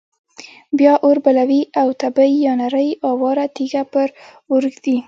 بیا 0.77 0.93
اور 1.05 1.17
بلوي 1.25 1.61
او 1.81 1.87
تبۍ 2.01 2.31
یا 2.45 2.53
نرۍ 2.61 2.89
اواره 3.09 3.45
تیږه 3.55 3.83
پر 3.93 4.07
اور 4.49 4.63
ږدي. 4.73 4.97